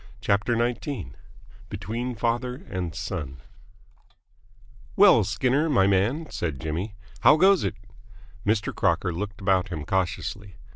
[0.19, 1.11] CHAPTER XIX
[1.69, 3.39] BETWEEN FATHER AND SON
[4.95, 7.75] "Well, Skinner, my man," said Jimmy, "how goes it?"
[8.43, 8.73] Mr.
[8.73, 10.55] Crocker looked about him cautiously.